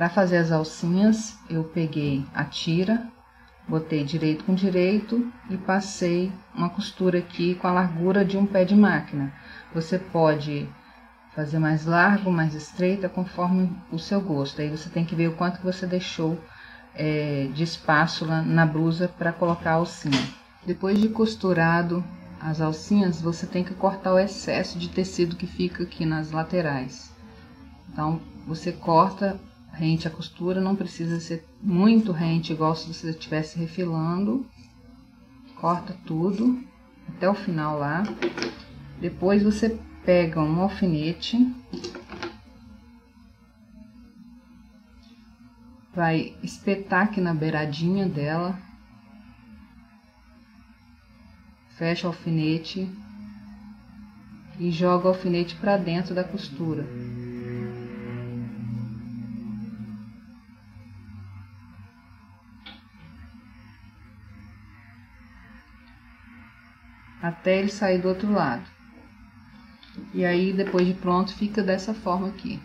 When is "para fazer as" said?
0.00-0.50